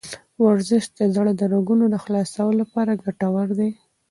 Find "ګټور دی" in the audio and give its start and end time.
3.03-3.69